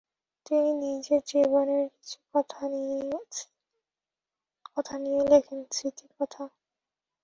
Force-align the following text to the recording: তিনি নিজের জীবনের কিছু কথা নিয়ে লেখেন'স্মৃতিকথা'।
তিনি 0.45 0.71
নিজের 0.83 1.21
জীবনের 1.27 1.85
কিছু 1.95 2.17
কথা 2.31 2.61
নিয়ে 5.03 5.21
লেখেন'স্মৃতিকথা'। 5.31 6.45